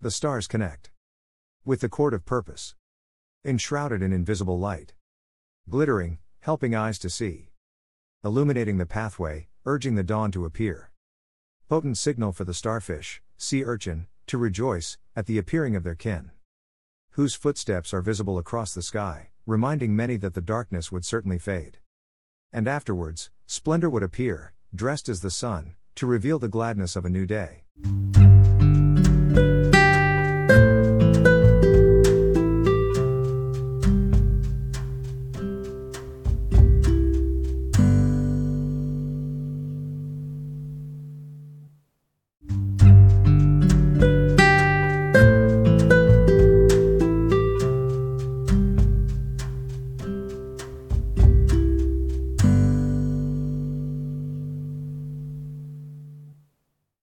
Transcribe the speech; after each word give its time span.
The 0.00 0.12
stars 0.12 0.46
connect. 0.46 0.92
With 1.64 1.80
the 1.80 1.88
cord 1.88 2.14
of 2.14 2.24
purpose. 2.24 2.76
Enshrouded 3.44 4.00
in 4.00 4.12
invisible 4.12 4.56
light. 4.56 4.94
Glittering, 5.68 6.18
helping 6.38 6.72
eyes 6.72 7.00
to 7.00 7.10
see. 7.10 7.50
Illuminating 8.22 8.78
the 8.78 8.86
pathway, 8.86 9.48
urging 9.66 9.96
the 9.96 10.04
dawn 10.04 10.30
to 10.30 10.44
appear. 10.44 10.92
Potent 11.68 11.98
signal 11.98 12.30
for 12.30 12.44
the 12.44 12.54
starfish, 12.54 13.20
sea 13.36 13.64
urchin, 13.64 14.06
to 14.28 14.38
rejoice, 14.38 14.98
at 15.16 15.26
the 15.26 15.36
appearing 15.36 15.74
of 15.74 15.82
their 15.82 15.96
kin. 15.96 16.30
Whose 17.10 17.34
footsteps 17.34 17.92
are 17.92 18.00
visible 18.00 18.38
across 18.38 18.72
the 18.72 18.82
sky, 18.82 19.30
reminding 19.46 19.96
many 19.96 20.16
that 20.18 20.34
the 20.34 20.40
darkness 20.40 20.92
would 20.92 21.04
certainly 21.04 21.40
fade. 21.40 21.78
And 22.52 22.68
afterwards, 22.68 23.30
splendor 23.46 23.90
would 23.90 24.04
appear, 24.04 24.52
dressed 24.72 25.08
as 25.08 25.22
the 25.22 25.30
sun, 25.30 25.74
to 25.96 26.06
reveal 26.06 26.38
the 26.38 26.46
gladness 26.46 26.94
of 26.94 27.04
a 27.04 27.10
new 27.10 27.26
day. 27.26 27.64